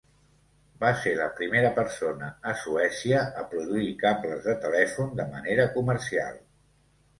Va 0.83 0.87
ser 1.01 1.11
la 1.19 1.27
primera 1.39 1.69
persona 1.75 2.29
a 2.53 2.55
Suècia 2.63 3.21
a 3.43 3.47
produir 3.53 3.93
cables 4.07 4.43
de 4.49 4.57
telèfon 4.67 5.15
de 5.23 5.29
manera 5.37 5.71
comercial. 5.79 6.45